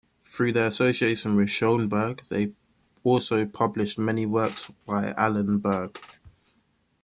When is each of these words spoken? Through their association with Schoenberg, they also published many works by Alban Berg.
Through 0.25 0.53
their 0.53 0.65
association 0.65 1.35
with 1.35 1.51
Schoenberg, 1.51 2.23
they 2.29 2.53
also 3.03 3.45
published 3.45 3.99
many 3.99 4.25
works 4.25 4.71
by 4.87 5.13
Alban 5.13 5.59
Berg. 5.59 5.95